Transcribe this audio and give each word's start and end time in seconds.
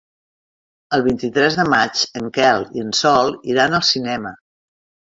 El 0.97 1.05
vint-i-tres 1.07 1.59
de 1.61 1.67
maig 1.75 2.03
en 2.23 2.33
Quel 2.39 2.67
i 2.81 2.85
en 2.87 2.93
Sol 3.05 3.39
iran 3.55 3.81
al 3.83 3.89
cinema. 3.95 4.37